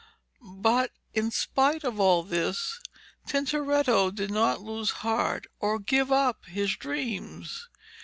[0.41, 2.79] But in spite of all this,
[3.27, 7.67] Tintoretto did not lose heart or give up his dreams.